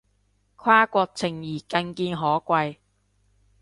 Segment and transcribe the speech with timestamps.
[0.55, 2.77] 跨國情誼更見可貴